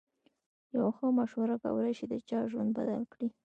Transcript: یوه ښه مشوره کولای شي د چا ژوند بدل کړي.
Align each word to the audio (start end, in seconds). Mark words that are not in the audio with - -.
یوه 0.75 0.91
ښه 0.97 1.07
مشوره 1.19 1.55
کولای 1.63 1.93
شي 1.97 2.05
د 2.09 2.13
چا 2.29 2.39
ژوند 2.51 2.69
بدل 2.77 3.01
کړي. 3.13 3.27